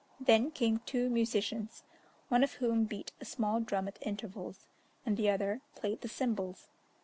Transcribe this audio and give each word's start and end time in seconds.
Then 0.19 0.49
came 0.49 0.79
two 0.87 1.11
musicians, 1.11 1.83
one 2.27 2.43
of 2.43 2.53
whom 2.53 2.85
beat 2.85 3.11
a 3.21 3.25
small 3.25 3.59
drum 3.59 3.87
at 3.87 3.99
intervals, 4.01 4.65
and 5.05 5.15
the 5.15 5.29
other 5.29 5.61
played 5.75 6.01
the 6.01 6.09
cymbals. 6.09 6.69